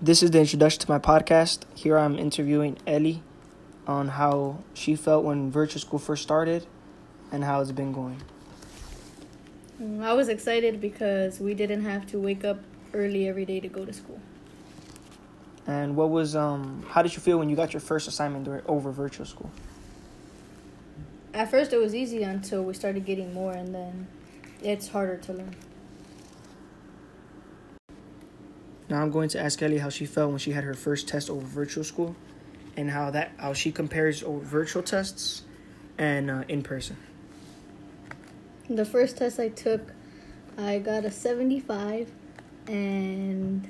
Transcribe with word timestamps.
This 0.00 0.22
is 0.22 0.30
the 0.30 0.40
introduction 0.40 0.78
to 0.82 0.90
my 0.90 0.98
podcast. 0.98 1.60
Here 1.74 1.96
I'm 1.96 2.18
interviewing 2.18 2.76
Ellie 2.86 3.22
on 3.86 4.08
how 4.08 4.58
she 4.74 4.94
felt 4.94 5.24
when 5.24 5.50
virtual 5.50 5.80
school 5.80 5.98
first 5.98 6.22
started 6.22 6.66
and 7.32 7.42
how 7.42 7.62
it's 7.62 7.72
been 7.72 7.92
going. 7.92 8.20
Mm, 9.80 10.02
I 10.02 10.12
was 10.12 10.28
excited 10.28 10.82
because 10.82 11.40
we 11.40 11.54
didn't 11.54 11.82
have 11.86 12.06
to 12.08 12.18
wake 12.18 12.44
up 12.44 12.58
early 12.92 13.26
every 13.26 13.46
day 13.46 13.58
to 13.58 13.68
go 13.68 13.86
to 13.86 13.92
school. 13.94 14.20
And 15.66 15.96
what 15.96 16.10
was 16.10 16.36
um 16.36 16.84
how 16.90 17.00
did 17.00 17.14
you 17.14 17.22
feel 17.22 17.38
when 17.38 17.48
you 17.48 17.56
got 17.56 17.72
your 17.72 17.80
first 17.80 18.06
assignment 18.06 18.46
over 18.66 18.92
virtual 18.92 19.24
school? 19.24 19.50
At 21.32 21.50
first 21.50 21.72
it 21.72 21.78
was 21.78 21.94
easy 21.94 22.22
until 22.22 22.62
we 22.64 22.74
started 22.74 23.06
getting 23.06 23.32
more 23.32 23.52
and 23.52 23.74
then 23.74 24.08
it's 24.62 24.88
harder 24.88 25.16
to 25.16 25.32
learn. 25.32 25.56
Now 28.88 29.02
I'm 29.02 29.10
going 29.10 29.28
to 29.30 29.40
ask 29.40 29.60
Ellie 29.62 29.78
how 29.78 29.88
she 29.88 30.06
felt 30.06 30.30
when 30.30 30.38
she 30.38 30.52
had 30.52 30.64
her 30.64 30.74
first 30.74 31.08
test 31.08 31.28
over 31.28 31.44
virtual 31.44 31.82
school 31.82 32.14
and 32.76 32.90
how 32.90 33.10
that 33.10 33.32
how 33.38 33.52
she 33.52 33.72
compares 33.72 34.22
over 34.22 34.38
virtual 34.38 34.82
tests 34.82 35.42
and 35.98 36.30
uh, 36.30 36.44
in 36.48 36.62
person. 36.62 36.96
The 38.68 38.84
first 38.84 39.16
test 39.16 39.40
I 39.40 39.48
took, 39.48 39.92
I 40.58 40.78
got 40.78 41.04
a 41.04 41.10
75 41.10 42.10
and 42.68 43.68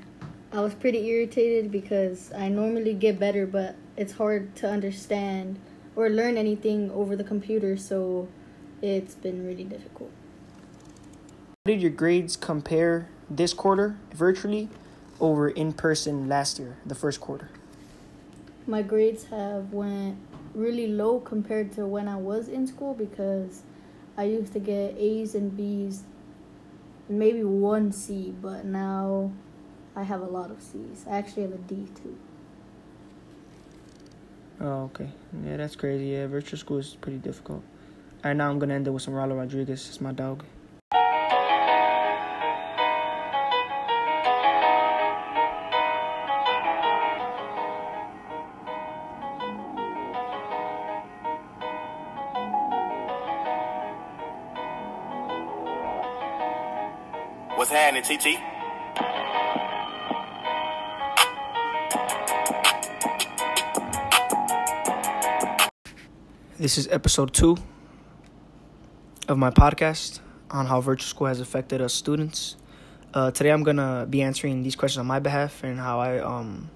I 0.52 0.60
was 0.60 0.74
pretty 0.74 1.06
irritated 1.06 1.70
because 1.70 2.32
I 2.32 2.48
normally 2.48 2.94
get 2.94 3.18
better, 3.18 3.46
but 3.46 3.76
it's 3.96 4.12
hard 4.12 4.54
to 4.56 4.70
understand 4.70 5.58
or 5.94 6.10
learn 6.10 6.36
anything 6.36 6.90
over 6.90 7.16
the 7.16 7.24
computer, 7.24 7.76
so 7.76 8.28
it's 8.82 9.14
been 9.14 9.46
really 9.46 9.64
difficult. 9.64 10.10
How 11.64 11.72
did 11.72 11.82
your 11.82 11.90
grades 11.90 12.36
compare 12.36 13.08
this 13.28 13.52
quarter 13.52 13.96
virtually 14.14 14.68
over 15.20 15.48
in 15.48 15.72
person 15.72 16.28
last 16.28 16.58
year, 16.58 16.76
the 16.84 16.94
first 16.94 17.20
quarter? 17.20 17.48
My 18.66 18.82
grades 18.82 19.26
have 19.26 19.72
went 19.72 20.18
really 20.54 20.86
low 20.86 21.20
compared 21.20 21.72
to 21.72 21.86
when 21.86 22.08
I 22.08 22.16
was 22.16 22.48
in 22.48 22.66
school 22.66 22.94
because 22.94 23.62
I 24.16 24.24
used 24.24 24.52
to 24.54 24.58
get 24.58 24.96
A's 24.96 25.34
and 25.34 25.56
B's, 25.56 26.02
maybe 27.08 27.44
one 27.44 27.92
C, 27.92 28.34
but 28.40 28.64
now 28.64 29.32
I 29.94 30.02
have 30.02 30.20
a 30.20 30.26
lot 30.26 30.50
of 30.50 30.60
C's. 30.60 31.04
I 31.08 31.18
actually 31.18 31.42
have 31.42 31.52
a 31.52 31.58
D 31.58 31.86
too. 32.02 32.18
Oh, 34.60 34.84
okay. 34.84 35.10
Yeah, 35.44 35.58
that's 35.58 35.76
crazy. 35.76 36.06
Yeah, 36.06 36.26
virtual 36.26 36.58
school 36.58 36.78
is 36.78 36.96
pretty 37.00 37.18
difficult. 37.18 37.62
All 38.24 38.30
right, 38.30 38.36
now 38.36 38.50
I'm 38.50 38.58
gonna 38.58 38.74
end 38.74 38.86
it 38.86 38.90
with 38.90 39.02
some 39.02 39.14
Rallo 39.14 39.36
Rodriguez. 39.36 39.86
It's 39.88 40.00
my 40.00 40.12
dog. 40.12 40.44
What's 57.56 57.70
happening, 57.70 58.02
TT? 58.02 58.38
This 66.58 66.76
is 66.76 66.86
episode 66.88 67.32
two 67.32 67.56
of 69.26 69.38
my 69.38 69.48
podcast 69.48 70.20
on 70.50 70.66
how 70.66 70.82
virtual 70.82 71.06
school 71.06 71.28
has 71.28 71.40
affected 71.40 71.80
us 71.80 71.94
students. 71.94 72.56
Uh, 73.14 73.30
today, 73.30 73.52
I'm 73.52 73.62
gonna 73.62 74.06
be 74.08 74.20
answering 74.20 74.62
these 74.62 74.76
questions 74.76 74.98
on 74.98 75.06
my 75.06 75.18
behalf 75.18 75.64
and 75.64 75.80
how 75.80 75.98
I 75.98 76.18
um 76.18 76.70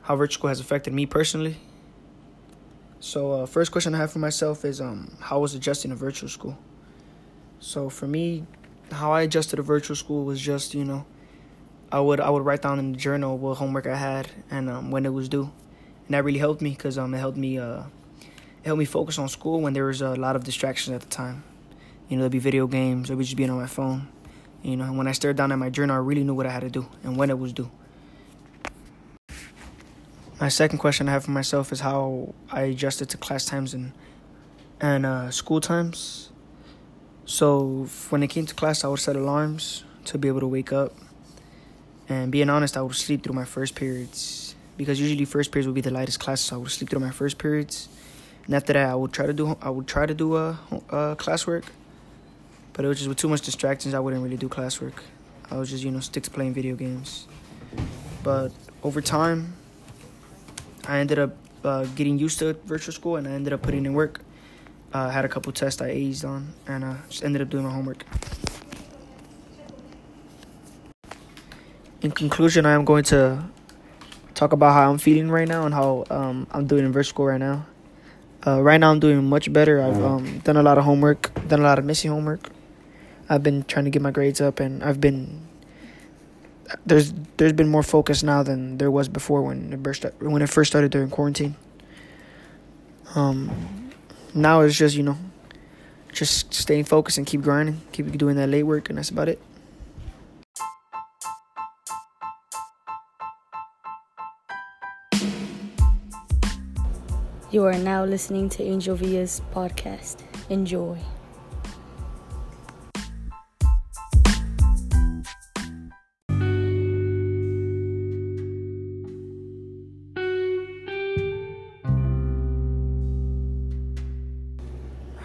how 0.00 0.16
virtual 0.16 0.40
school 0.40 0.48
has 0.48 0.60
affected 0.60 0.94
me 0.94 1.04
personally. 1.04 1.58
So, 3.00 3.32
uh, 3.32 3.46
first 3.46 3.70
question 3.70 3.94
I 3.94 3.98
have 3.98 4.12
for 4.12 4.18
myself 4.18 4.64
is 4.64 4.80
um 4.80 5.14
how 5.20 5.40
was 5.40 5.54
adjusting 5.54 5.90
to 5.90 5.94
virtual 5.94 6.30
school. 6.30 6.56
So 7.58 7.90
for 7.90 8.06
me, 8.06 8.46
how 8.92 9.12
I 9.12 9.22
adjusted 9.22 9.56
to 9.56 9.62
virtual 9.62 9.96
school 9.96 10.24
was 10.24 10.40
just 10.40 10.74
you 10.74 10.84
know, 10.84 11.04
I 11.90 12.00
would 12.00 12.20
I 12.20 12.30
would 12.30 12.44
write 12.44 12.62
down 12.62 12.78
in 12.78 12.92
the 12.92 12.98
journal 12.98 13.38
what 13.38 13.58
homework 13.58 13.86
I 13.86 13.96
had 13.96 14.30
and 14.50 14.68
um, 14.68 14.90
when 14.90 15.06
it 15.06 15.12
was 15.12 15.28
due, 15.28 15.50
and 16.06 16.14
that 16.14 16.24
really 16.24 16.38
helped 16.38 16.62
me 16.62 16.70
because 16.70 16.98
um 16.98 17.14
it 17.14 17.18
helped 17.18 17.38
me 17.38 17.58
uh 17.58 17.80
it 17.80 18.66
helped 18.66 18.78
me 18.78 18.84
focus 18.84 19.18
on 19.18 19.28
school 19.28 19.60
when 19.60 19.72
there 19.72 19.84
was 19.84 20.02
a 20.02 20.14
lot 20.16 20.36
of 20.36 20.44
distractions 20.44 20.94
at 20.94 21.00
the 21.00 21.08
time. 21.08 21.44
You 22.08 22.16
know, 22.16 22.22
there'd 22.22 22.32
be 22.32 22.38
video 22.38 22.66
games, 22.66 23.10
would 23.10 23.18
be 23.18 23.24
just 23.24 23.36
being 23.36 23.50
on 23.50 23.58
my 23.58 23.66
phone. 23.66 24.08
You 24.62 24.76
know, 24.76 24.92
when 24.92 25.06
I 25.06 25.12
stared 25.12 25.36
down 25.36 25.52
at 25.52 25.58
my 25.58 25.70
journal, 25.70 25.94
I 25.94 26.00
really 26.00 26.24
knew 26.24 26.34
what 26.34 26.46
I 26.46 26.50
had 26.50 26.62
to 26.62 26.70
do 26.70 26.86
and 27.04 27.16
when 27.16 27.30
it 27.30 27.38
was 27.38 27.52
due. 27.52 27.70
My 30.40 30.48
second 30.48 30.78
question 30.78 31.08
I 31.08 31.12
have 31.12 31.24
for 31.24 31.30
myself 31.30 31.72
is 31.72 31.80
how 31.80 32.34
I 32.50 32.62
adjusted 32.62 33.08
to 33.10 33.16
class 33.16 33.44
times 33.44 33.72
and 33.72 33.92
and 34.80 35.06
uh, 35.06 35.30
school 35.30 35.60
times. 35.60 36.30
So 37.26 37.88
when 38.10 38.22
it 38.22 38.28
came 38.28 38.46
to 38.46 38.54
class, 38.54 38.84
I 38.84 38.88
would 38.88 39.00
set 39.00 39.16
alarms 39.16 39.82
to 40.06 40.16
be 40.16 40.28
able 40.28 40.40
to 40.40 40.46
wake 40.46 40.72
up. 40.72 40.92
And 42.08 42.30
being 42.30 42.48
honest, 42.48 42.76
I 42.76 42.82
would 42.82 42.94
sleep 42.94 43.24
through 43.24 43.34
my 43.34 43.44
first 43.44 43.74
periods 43.74 44.54
because 44.76 45.00
usually 45.00 45.24
first 45.24 45.50
periods 45.50 45.66
would 45.66 45.74
be 45.74 45.80
the 45.80 45.90
lightest 45.90 46.20
classes. 46.20 46.46
So 46.46 46.56
I 46.56 46.58
would 46.60 46.70
sleep 46.70 46.88
through 46.88 47.00
my 47.00 47.10
first 47.10 47.36
periods, 47.38 47.88
and 48.46 48.54
after 48.54 48.72
that, 48.74 48.88
I 48.88 48.94
would 48.94 49.12
try 49.12 49.26
to 49.26 49.32
do 49.32 49.56
I 49.60 49.70
would 49.70 49.88
try 49.88 50.06
to 50.06 50.14
do 50.14 50.36
a 50.36 50.50
uh, 50.70 50.76
uh, 50.90 51.14
classwork, 51.16 51.64
but 52.72 52.84
it 52.84 52.88
was 52.88 52.98
just 52.98 53.08
with 53.08 53.18
too 53.18 53.28
much 53.28 53.40
distractions. 53.40 53.92
I 53.92 53.98
wouldn't 53.98 54.22
really 54.22 54.36
do 54.36 54.48
classwork. 54.48 54.94
I 55.50 55.56
was 55.56 55.70
just 55.70 55.82
you 55.82 55.90
know 55.90 56.00
stick 56.00 56.22
to 56.24 56.30
playing 56.30 56.54
video 56.54 56.76
games. 56.76 57.26
But 58.22 58.52
over 58.84 59.00
time, 59.00 59.54
I 60.86 60.98
ended 60.98 61.18
up 61.18 61.36
uh, 61.64 61.86
getting 61.96 62.18
used 62.18 62.38
to 62.38 62.54
virtual 62.66 62.92
school, 62.92 63.16
and 63.16 63.26
I 63.26 63.32
ended 63.32 63.52
up 63.52 63.62
putting 63.62 63.84
in 63.84 63.94
work. 63.94 64.20
Uh, 64.96 65.10
had 65.10 65.26
a 65.26 65.28
couple 65.28 65.52
tests 65.52 65.82
I 65.82 65.90
aced 65.90 66.24
on, 66.24 66.54
and 66.66 66.82
uh, 66.82 66.94
just 67.10 67.22
ended 67.22 67.42
up 67.42 67.50
doing 67.50 67.64
my 67.64 67.70
homework. 67.70 68.02
In 72.00 72.10
conclusion, 72.12 72.64
I 72.64 72.72
am 72.72 72.86
going 72.86 73.04
to 73.12 73.44
talk 74.32 74.54
about 74.54 74.72
how 74.72 74.90
I'm 74.90 74.96
feeling 74.96 75.30
right 75.30 75.46
now 75.46 75.66
and 75.66 75.74
how 75.74 76.06
um, 76.08 76.46
I'm 76.50 76.66
doing 76.66 76.86
in 76.86 76.92
virtual 76.92 77.10
school 77.10 77.26
right 77.26 77.36
now. 77.36 77.66
Uh, 78.46 78.62
right 78.62 78.80
now, 78.80 78.90
I'm 78.90 78.98
doing 78.98 79.22
much 79.22 79.52
better. 79.52 79.82
I've 79.82 80.02
um, 80.02 80.38
done 80.38 80.56
a 80.56 80.62
lot 80.62 80.78
of 80.78 80.84
homework, 80.84 81.30
done 81.46 81.60
a 81.60 81.64
lot 81.64 81.78
of 81.78 81.84
missing 81.84 82.10
homework. 82.10 82.48
I've 83.28 83.42
been 83.42 83.64
trying 83.64 83.84
to 83.84 83.90
get 83.90 84.00
my 84.00 84.12
grades 84.12 84.40
up, 84.40 84.60
and 84.60 84.82
I've 84.82 84.98
been 84.98 85.46
there's 86.86 87.12
there's 87.36 87.52
been 87.52 87.68
more 87.68 87.82
focus 87.82 88.22
now 88.22 88.42
than 88.42 88.78
there 88.78 88.90
was 88.90 89.08
before 89.08 89.42
when 89.42 89.74
it 89.74 89.82
burst 89.82 90.06
when 90.20 90.40
it 90.40 90.48
first 90.48 90.72
started 90.72 90.90
during 90.90 91.10
quarantine. 91.10 91.54
Um, 93.14 93.75
now 94.36 94.60
it's 94.60 94.76
just 94.76 94.94
you 94.94 95.02
know, 95.02 95.16
just 96.12 96.52
staying 96.52 96.84
focused 96.84 97.18
and 97.18 97.26
keep 97.26 97.42
grinding, 97.42 97.80
keep 97.92 98.10
doing 98.18 98.36
that 98.36 98.48
late 98.48 98.62
work, 98.62 98.88
and 98.88 98.98
that's 98.98 99.10
about 99.10 99.28
it. 99.28 99.40
You 107.50 107.64
are 107.64 107.78
now 107.78 108.04
listening 108.04 108.48
to 108.50 108.62
Angel 108.62 108.94
Via's 108.96 109.40
podcast. 109.54 110.18
Enjoy. 110.50 110.98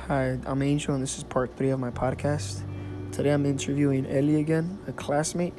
Hi, 0.07 0.39
I'm 0.47 0.63
Angel, 0.63 0.95
and 0.95 1.03
this 1.03 1.19
is 1.19 1.23
part 1.23 1.55
three 1.55 1.69
of 1.69 1.79
my 1.79 1.91
podcast. 1.91 2.63
Today 3.11 3.29
I'm 3.29 3.45
interviewing 3.45 4.07
Ellie 4.07 4.37
again, 4.37 4.79
a 4.87 4.91
classmate, 4.91 5.53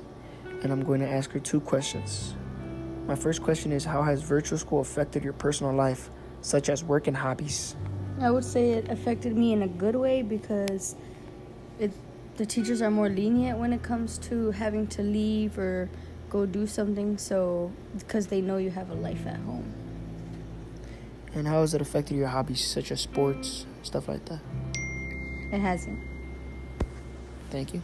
and 0.63 0.73
I'm 0.73 0.83
going 0.83 0.99
to 0.99 1.09
ask 1.09 1.31
her 1.31 1.39
two 1.39 1.61
questions. 1.61 2.35
My 3.07 3.15
first 3.15 3.41
question 3.41 3.71
is 3.71 3.85
How 3.85 4.03
has 4.03 4.21
virtual 4.21 4.59
school 4.59 4.81
affected 4.81 5.23
your 5.23 5.33
personal 5.33 5.73
life, 5.73 6.11
such 6.41 6.69
as 6.71 6.83
work 6.83 7.07
and 7.07 7.17
hobbies? 7.17 7.77
I 8.21 8.33
would 8.33 8.45
say 8.45 8.73
it 8.73 8.91
affected 8.91 9.37
me 9.37 9.53
in 9.53 9.63
a 9.63 9.69
good 9.69 9.95
way 9.95 10.23
because 10.23 10.97
it 11.79 11.93
the 12.37 12.45
teachers 12.45 12.83
are 12.83 12.91
more 12.91 13.09
lenient 13.09 13.61
when 13.61 13.73
it 13.73 13.85
comes 13.85 14.19
to 14.19 14.51
having 14.51 14.89
to 14.89 15.03
leave 15.03 15.57
or 15.57 15.89
go 16.31 16.47
do 16.47 16.67
something 16.67 17.17
so 17.17 17.71
because 17.97 18.27
they 18.27 18.41
know 18.41 18.57
you 18.57 18.71
have 18.71 18.91
a 18.91 18.95
life 18.95 19.25
at 19.25 19.37
home. 19.37 19.73
And 21.33 21.47
how 21.47 21.61
has 21.61 21.75
it 21.75 21.81
affected 21.81 22.17
your 22.17 22.29
hobbies, 22.29 22.67
such 22.67 22.91
as 22.91 23.01
sports, 23.01 23.67
stuff 23.83 24.09
like 24.09 24.25
that? 24.27 24.41
It 25.53 25.61
hasn't. 25.61 25.99
Thank 27.51 27.75
you. 27.75 27.83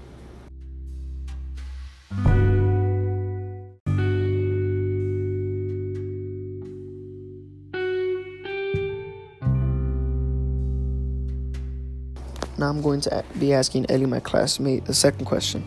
Now 12.58 12.70
I'm 12.70 12.82
going 12.82 13.00
to 13.02 13.24
be 13.38 13.52
asking 13.52 13.86
Ellie, 13.88 14.06
my 14.06 14.18
classmate, 14.18 14.84
the 14.86 14.94
second 14.94 15.26
question. 15.26 15.62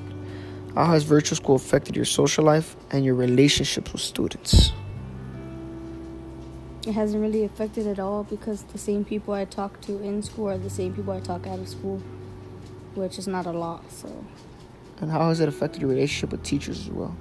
How 0.76 0.86
has 0.86 1.04
virtual 1.04 1.38
school 1.38 1.56
affected 1.56 1.96
your 1.96 2.06
social 2.06 2.44
life 2.44 2.76
and 2.92 3.06
your 3.06 3.16
relationships 3.16 3.94
with 3.94 4.02
students? 4.02 4.74
It 6.92 6.96
hasn't 6.96 7.24
really 7.24 7.46
affected 7.46 7.88
at 7.88 8.00
all 8.00 8.26
because 8.26 8.64
the 8.64 8.78
same 8.78 9.06
people 9.06 9.34
I 9.34 9.46
talk 9.46 9.80
to 9.84 10.04
in 10.04 10.22
school 10.22 10.50
are 10.50 10.58
the 10.58 10.70
same 10.70 10.94
people 10.94 11.14
I 11.14 11.22
talk 11.22 11.48
out 11.48 11.58
of 11.58 11.70
school, 11.70 12.02
which 12.96 13.18
is 13.18 13.30
not 13.30 13.46
a 13.46 13.54
lot. 13.54 13.90
So. 13.90 14.26
And 15.00 15.10
how 15.10 15.30
has 15.30 15.40
it 15.40 15.48
affected 15.48 15.82
your 15.82 15.90
relationship 15.90 16.32
with 16.32 16.44
teachers 16.44 16.82
as 16.82 16.90
well? 16.90 17.16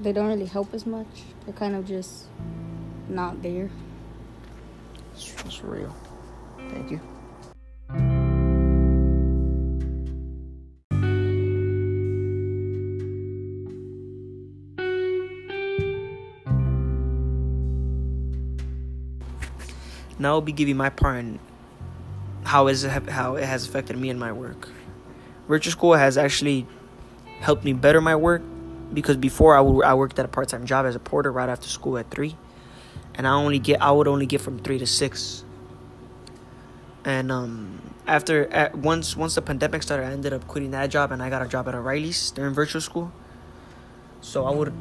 They 0.00 0.10
don't 0.10 0.26
really 0.26 0.46
help 0.46 0.74
as 0.74 0.86
much. 0.86 1.06
They're 1.44 1.54
kind 1.54 1.76
of 1.76 1.86
just 1.86 2.24
not 3.08 3.40
there. 3.44 3.70
That's 5.12 5.62
real. 5.62 5.94
Thank 6.68 6.90
you. 6.90 7.11
Now 20.22 20.34
I'll 20.34 20.40
be 20.40 20.52
giving 20.52 20.76
my 20.76 20.88
part 20.88 21.18
in 21.18 21.40
how 22.44 22.68
is 22.68 22.84
it 22.84 22.90
how 23.10 23.34
it 23.34 23.44
has 23.44 23.66
affected 23.66 23.98
me 23.98 24.08
in 24.08 24.20
my 24.20 24.30
work. 24.30 24.68
Virtual 25.48 25.72
school 25.72 25.94
has 25.94 26.16
actually 26.16 26.64
helped 27.40 27.64
me 27.64 27.72
better 27.72 28.00
my 28.00 28.14
work 28.14 28.40
because 28.94 29.16
before 29.16 29.56
I, 29.56 29.94
worked 29.94 30.18
at 30.20 30.24
a 30.24 30.28
part-time 30.28 30.64
job 30.64 30.86
as 30.86 30.94
a 30.94 31.00
porter 31.00 31.32
right 31.32 31.48
after 31.48 31.66
school 31.66 31.98
at 31.98 32.08
3 32.10 32.36
and 33.16 33.26
I 33.26 33.32
only 33.32 33.58
get 33.58 33.82
I 33.82 33.90
would 33.90 34.06
only 34.06 34.26
get 34.26 34.40
from 34.40 34.60
3 34.60 34.78
to 34.78 34.86
6 34.86 35.44
and 37.04 37.32
um, 37.32 37.80
after 38.06 38.46
at, 38.52 38.76
once 38.76 39.16
once 39.16 39.34
the 39.34 39.42
pandemic 39.42 39.82
started 39.82 40.06
I 40.06 40.12
ended 40.12 40.32
up 40.32 40.46
quitting 40.46 40.70
that 40.70 40.86
job 40.90 41.10
and 41.10 41.20
I 41.20 41.30
got 41.30 41.42
a 41.42 41.48
job 41.48 41.66
at 41.66 41.74
O'Reilly's 41.74 42.30
during 42.30 42.54
virtual 42.54 42.80
school. 42.80 43.12
So 44.20 44.44
I 44.44 44.52
would 44.54 44.72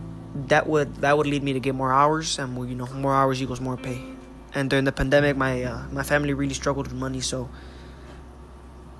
that 0.49 0.67
would 0.67 0.97
that 0.97 1.17
would 1.17 1.25
lead 1.25 1.41
me 1.41 1.53
to 1.53 1.59
get 1.59 1.73
more 1.73 1.91
hours 1.91 2.38
and 2.38 2.53
you 2.69 2.75
know 2.75 2.85
more 2.93 3.15
hours 3.15 3.41
equals 3.41 3.59
more 3.59 3.77
pay 3.77 4.20
and 4.53 4.69
during 4.69 4.86
the 4.86 4.92
pandemic 4.92 5.38
my 5.38 5.63
uh, 5.63 5.83
my 5.92 6.03
family 6.03 6.33
really 6.33 6.53
struggled 6.53 6.88
with 6.88 6.95
money 6.95 7.21
so 7.21 7.50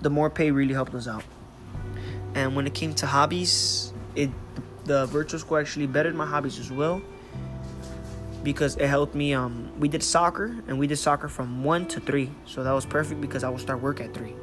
the 0.02 0.10
more 0.10 0.30
pay 0.30 0.52
really 0.52 0.74
helped 0.74 0.96
us 0.96 1.08
out. 1.08 1.24
And 2.34 2.56
when 2.56 2.66
it 2.66 2.74
came 2.74 2.94
to 2.96 3.06
hobbies 3.06 3.94
it 4.16 4.30
the 4.86 5.06
virtual 5.06 5.40
school 5.40 5.58
actually 5.58 5.88
bettered 5.88 6.16
my 6.16 6.26
hobbies 6.26 6.60
as 6.60 6.72
well 6.72 7.02
because 8.44 8.76
it 8.78 8.88
helped 8.88 9.14
me 9.14 9.34
um 9.34 9.72
we 9.80 9.88
did 9.88 10.02
soccer 10.02 10.56
and 10.68 10.80
we 10.80 10.88
did 10.88 10.98
soccer 10.98 11.28
from 11.28 11.64
1 11.64 11.88
to 11.88 12.00
3 12.00 12.30
so 12.46 12.64
that 12.64 12.72
was 12.72 12.86
perfect 12.86 13.22
because 13.22 13.44
I 13.44 13.50
would 13.50 13.62
start 13.62 13.80
work 13.80 14.02
at 14.02 14.14
3 14.14 14.34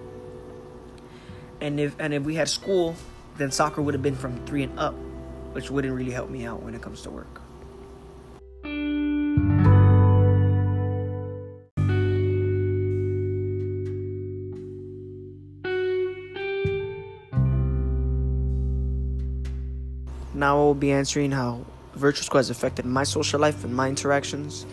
and 1.60 1.80
if 1.80 1.96
and 1.98 2.14
if 2.14 2.22
we 2.22 2.36
had 2.36 2.48
school 2.48 2.94
then 3.36 3.50
soccer 3.50 3.82
would 3.82 3.94
have 3.94 4.02
been 4.02 4.14
from 4.14 4.44
3 4.46 4.62
and 4.62 4.78
up 4.78 4.94
which 5.52 5.70
wouldn't 5.70 5.92
really 5.92 6.12
help 6.12 6.30
me 6.30 6.46
out 6.46 6.62
when 6.62 6.74
it 6.74 6.80
comes 6.80 7.02
to 7.02 7.10
work 7.10 7.42
now 20.38 20.56
I 20.56 20.60
will 20.60 20.74
be 20.74 20.92
answering 20.92 21.32
how 21.32 21.64
virtual 21.94 22.24
school 22.24 22.38
has 22.38 22.48
affected 22.48 22.84
my 22.84 23.02
social 23.02 23.40
life 23.40 23.64
and 23.64 23.74
my 23.74 23.88
interactions. 23.88 24.66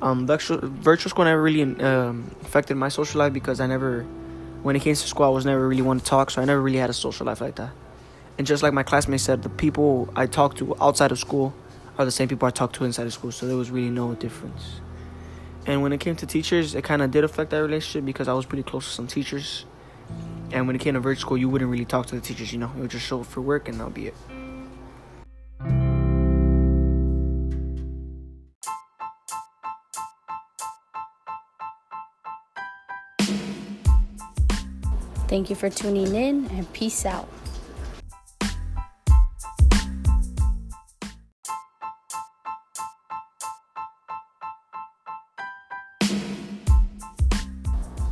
Um, 0.00 0.26
virtual, 0.26 0.58
virtual 0.62 1.10
school 1.10 1.24
never 1.24 1.40
really 1.40 1.62
um, 1.62 2.34
affected 2.42 2.76
my 2.76 2.88
social 2.88 3.20
life 3.20 3.32
because 3.32 3.60
I 3.60 3.66
never, 3.66 4.02
when 4.62 4.74
it 4.74 4.80
came 4.80 4.94
to 4.94 5.00
school, 5.00 5.26
I 5.26 5.28
was 5.28 5.46
never 5.46 5.66
really 5.68 5.82
one 5.82 6.00
to 6.00 6.04
talk, 6.04 6.30
so 6.30 6.42
I 6.42 6.44
never 6.44 6.60
really 6.60 6.78
had 6.78 6.90
a 6.90 6.94
social 6.94 7.26
life 7.26 7.40
like 7.40 7.54
that. 7.56 7.70
And 8.36 8.46
just 8.46 8.62
like 8.62 8.72
my 8.72 8.82
classmates 8.82 9.22
said, 9.22 9.42
the 9.42 9.48
people 9.48 10.12
I 10.16 10.26
talk 10.26 10.56
to 10.56 10.74
outside 10.80 11.12
of 11.12 11.18
school 11.18 11.54
are 11.98 12.04
the 12.04 12.10
same 12.10 12.26
people 12.26 12.48
I 12.48 12.50
talk 12.50 12.72
to 12.74 12.84
inside 12.84 13.06
of 13.06 13.12
school, 13.12 13.30
so 13.30 13.46
there 13.46 13.56
was 13.56 13.70
really 13.70 13.90
no 13.90 14.14
difference. 14.14 14.80
And 15.66 15.82
when 15.82 15.92
it 15.92 16.00
came 16.00 16.16
to 16.16 16.26
teachers, 16.26 16.74
it 16.74 16.82
kind 16.82 17.02
of 17.02 17.12
did 17.12 17.22
affect 17.22 17.50
that 17.50 17.62
relationship 17.62 18.04
because 18.04 18.26
I 18.26 18.32
was 18.32 18.46
pretty 18.46 18.64
close 18.64 18.86
to 18.86 18.90
some 18.90 19.06
teachers. 19.06 19.64
And 20.50 20.66
when 20.66 20.74
it 20.74 20.80
came 20.80 20.94
to 20.94 21.00
virtual 21.00 21.20
school, 21.20 21.38
you 21.38 21.48
wouldn't 21.48 21.70
really 21.70 21.84
talk 21.84 22.06
to 22.06 22.16
the 22.16 22.20
teachers, 22.20 22.52
you 22.52 22.58
know, 22.58 22.72
you 22.74 22.82
would 22.82 22.90
just 22.90 23.06
show 23.06 23.20
up 23.20 23.26
for 23.26 23.40
work 23.40 23.68
and 23.68 23.78
that'll 23.78 23.92
be 23.92 24.08
it. 24.08 24.14
Thank 35.32 35.48
you 35.48 35.56
for 35.56 35.70
tuning 35.70 36.14
in 36.14 36.44
and 36.50 36.70
peace 36.74 37.06
out. 37.06 37.26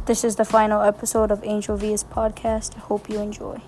This 0.06 0.24
is 0.24 0.36
the 0.36 0.46
final 0.46 0.80
episode 0.80 1.30
of 1.30 1.44
Angel 1.44 1.76
Via's 1.76 2.04
podcast. 2.04 2.76
I 2.76 2.80
hope 2.80 3.10
you 3.10 3.20
enjoy. 3.20 3.60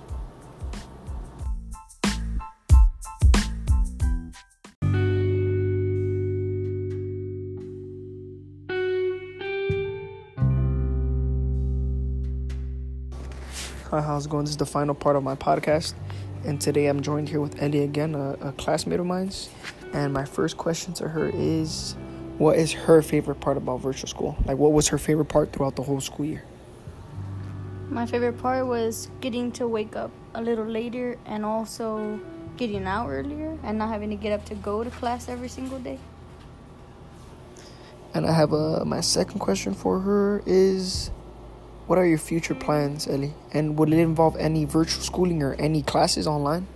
Hi, 13.92 14.00
how's 14.00 14.24
it 14.24 14.30
going? 14.30 14.44
This 14.44 14.52
is 14.52 14.56
the 14.56 14.64
final 14.64 14.94
part 14.94 15.16
of 15.16 15.22
my 15.22 15.34
podcast, 15.34 15.92
and 16.46 16.58
today 16.58 16.86
I'm 16.86 17.02
joined 17.02 17.28
here 17.28 17.42
with 17.42 17.62
Ellie 17.62 17.84
again, 17.84 18.14
a, 18.14 18.30
a 18.40 18.52
classmate 18.52 18.98
of 18.98 19.04
mine's. 19.04 19.50
And 19.92 20.14
my 20.14 20.24
first 20.24 20.56
question 20.56 20.94
to 20.94 21.08
her 21.08 21.30
is, 21.34 21.94
what 22.38 22.56
is 22.56 22.72
her 22.72 23.02
favorite 23.02 23.40
part 23.40 23.58
about 23.58 23.82
virtual 23.82 24.08
school? 24.08 24.34
Like, 24.46 24.56
what 24.56 24.72
was 24.72 24.88
her 24.88 24.96
favorite 24.96 25.26
part 25.26 25.52
throughout 25.52 25.76
the 25.76 25.82
whole 25.82 26.00
school 26.00 26.24
year? 26.24 26.42
My 27.90 28.06
favorite 28.06 28.38
part 28.38 28.66
was 28.66 29.10
getting 29.20 29.52
to 29.52 29.68
wake 29.68 29.94
up 29.94 30.10
a 30.32 30.40
little 30.40 30.64
later 30.64 31.18
and 31.26 31.44
also 31.44 32.18
getting 32.56 32.86
out 32.86 33.10
earlier 33.10 33.58
and 33.62 33.76
not 33.76 33.90
having 33.90 34.08
to 34.08 34.16
get 34.16 34.32
up 34.32 34.46
to 34.46 34.54
go 34.54 34.82
to 34.82 34.88
class 34.88 35.28
every 35.28 35.50
single 35.50 35.78
day. 35.78 35.98
And 38.14 38.24
I 38.24 38.32
have 38.32 38.54
a 38.54 38.86
my 38.86 39.02
second 39.02 39.40
question 39.40 39.74
for 39.74 40.00
her 40.00 40.42
is 40.46 41.10
what 41.86 41.98
are 41.98 42.06
your 42.06 42.18
future 42.18 42.54
plans, 42.54 43.06
Ellie? 43.08 43.34
And 43.52 43.78
would 43.78 43.92
it 43.92 43.98
involve 43.98 44.36
any 44.36 44.64
virtual 44.64 45.02
schooling 45.02 45.42
or 45.42 45.54
any 45.54 45.82
classes 45.82 46.26
online? 46.26 46.66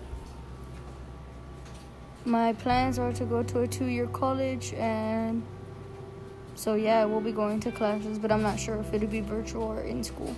My 2.24 2.52
plans 2.54 2.98
are 2.98 3.12
to 3.12 3.24
go 3.24 3.42
to 3.44 3.60
a 3.60 3.68
two-year 3.68 4.08
college 4.08 4.74
and 4.74 5.42
so 6.56 6.74
yeah, 6.74 7.04
we'll 7.04 7.20
be 7.20 7.32
going 7.32 7.60
to 7.60 7.70
classes, 7.70 8.18
but 8.18 8.32
I'm 8.32 8.42
not 8.42 8.58
sure 8.58 8.76
if 8.76 8.92
it'll 8.92 9.08
be 9.08 9.20
virtual 9.20 9.62
or 9.62 9.82
in 9.82 10.02
school. 10.02 10.34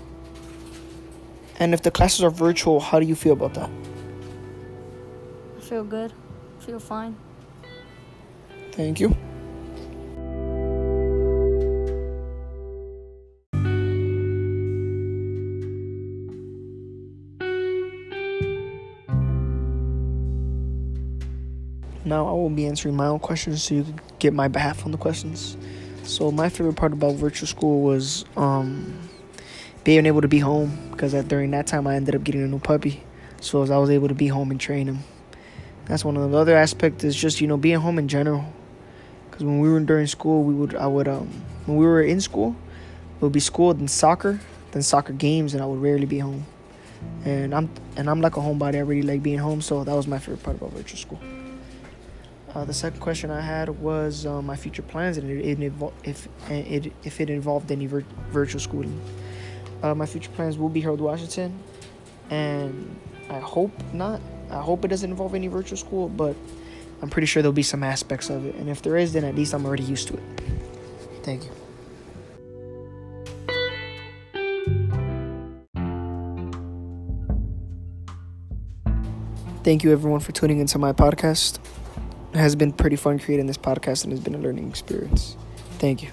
And 1.60 1.72
if 1.72 1.82
the 1.82 1.90
classes 1.90 2.22
are 2.22 2.30
virtual, 2.30 2.80
how 2.80 3.00
do 3.00 3.06
you 3.06 3.14
feel 3.14 3.32
about 3.32 3.54
that? 3.54 3.70
I 5.56 5.60
feel 5.60 5.84
good. 5.84 6.12
I 6.60 6.64
feel 6.64 6.78
fine. 6.78 7.16
Thank 8.72 9.00
you. 9.00 9.16
Now 22.08 22.26
I 22.26 22.32
will 22.32 22.48
be 22.48 22.66
answering 22.66 22.96
my 22.96 23.06
own 23.06 23.18
questions 23.18 23.62
so 23.62 23.74
you 23.74 23.84
can 23.84 24.00
get 24.18 24.32
my 24.32 24.48
behalf 24.48 24.86
on 24.86 24.92
the 24.92 24.98
questions. 24.98 25.58
So 26.04 26.30
my 26.32 26.48
favorite 26.48 26.76
part 26.76 26.94
about 26.94 27.16
virtual 27.16 27.46
school 27.46 27.82
was 27.82 28.24
um, 28.34 29.10
being 29.84 30.06
able 30.06 30.22
to 30.22 30.28
be 30.28 30.38
home 30.38 30.88
because 30.90 31.12
during 31.24 31.50
that 31.50 31.66
time 31.66 31.86
I 31.86 31.96
ended 31.96 32.14
up 32.14 32.24
getting 32.24 32.42
a 32.42 32.46
new 32.46 32.60
puppy, 32.60 33.02
so 33.42 33.62
I 33.62 33.76
was 33.76 33.90
able 33.90 34.08
to 34.08 34.14
be 34.14 34.26
home 34.26 34.50
and 34.50 34.58
train 34.58 34.88
him. 34.88 35.00
That's 35.84 36.02
one 36.02 36.16
of 36.16 36.30
the 36.30 36.38
other 36.38 36.56
aspects 36.56 37.04
is 37.04 37.14
just 37.14 37.42
you 37.42 37.46
know 37.46 37.58
being 37.58 37.78
home 37.78 37.98
in 37.98 38.08
general. 38.08 38.44
Because 39.30 39.44
when 39.44 39.58
we 39.58 39.68
were 39.68 39.80
during 39.80 40.06
school, 40.06 40.44
we 40.44 40.54
would 40.54 40.74
I 40.74 40.86
would 40.86 41.08
um 41.08 41.28
when 41.66 41.76
we 41.76 41.84
were 41.84 42.02
in 42.02 42.22
school, 42.22 42.56
it 43.16 43.22
would 43.22 43.32
be 43.32 43.40
school 43.40 43.74
then 43.74 43.86
soccer, 43.86 44.40
then 44.72 44.82
soccer 44.82 45.12
games, 45.12 45.52
and 45.52 45.62
I 45.62 45.66
would 45.66 45.82
rarely 45.82 46.06
be 46.06 46.20
home. 46.20 46.46
And 47.26 47.54
I'm 47.54 47.68
and 47.96 48.08
I'm 48.08 48.22
like 48.22 48.38
a 48.38 48.40
homebody. 48.40 48.76
I 48.76 48.80
really 48.80 49.02
like 49.02 49.22
being 49.22 49.38
home, 49.38 49.60
so 49.60 49.84
that 49.84 49.94
was 49.94 50.06
my 50.06 50.18
favorite 50.18 50.42
part 50.42 50.56
about 50.56 50.72
virtual 50.72 50.98
school. 50.98 51.20
Uh, 52.54 52.64
the 52.64 52.74
second 52.74 53.00
question 53.00 53.30
I 53.30 53.40
had 53.40 53.68
was 53.68 54.24
uh, 54.26 54.40
my 54.40 54.56
future 54.56 54.82
plans 54.82 55.18
and 55.18 55.30
it, 55.30 55.60
it 55.60 55.72
if 56.02 56.28
it 56.48 56.92
if 57.04 57.20
it 57.20 57.30
involved 57.30 57.70
any 57.70 57.86
vir- 57.86 58.04
virtual 58.30 58.60
schooling. 58.60 59.00
Uh, 59.82 59.94
my 59.94 60.06
future 60.06 60.30
plans 60.30 60.58
will 60.58 60.68
be 60.68 60.80
Harold 60.80 61.00
Washington, 61.00 61.56
and 62.30 62.98
I 63.30 63.38
hope 63.38 63.72
not. 63.92 64.20
I 64.50 64.60
hope 64.60 64.84
it 64.84 64.88
doesn't 64.88 65.10
involve 65.10 65.34
any 65.34 65.46
virtual 65.46 65.76
school, 65.76 66.08
but 66.08 66.34
I'm 67.02 67.10
pretty 67.10 67.26
sure 67.26 67.42
there'll 67.42 67.52
be 67.52 67.62
some 67.62 67.82
aspects 67.84 68.30
of 68.30 68.44
it. 68.46 68.54
And 68.56 68.68
if 68.68 68.82
there 68.82 68.96
is, 68.96 69.12
then 69.12 69.24
at 69.24 69.34
least 69.34 69.54
I'm 69.54 69.64
already 69.64 69.84
used 69.84 70.08
to 70.08 70.14
it. 70.14 70.22
Thank 71.22 71.44
you. 71.44 71.50
Thank 79.62 79.84
you, 79.84 79.92
everyone, 79.92 80.20
for 80.20 80.32
tuning 80.32 80.60
into 80.60 80.78
my 80.78 80.94
podcast. 80.94 81.58
Has 82.38 82.54
been 82.54 82.72
pretty 82.72 82.94
fun 82.94 83.18
creating 83.18 83.48
this 83.48 83.58
podcast 83.58 84.04
and 84.04 84.12
it's 84.12 84.22
been 84.22 84.36
a 84.36 84.38
learning 84.38 84.68
experience. 84.68 85.36
Thank 85.80 86.04
you. 86.04 86.10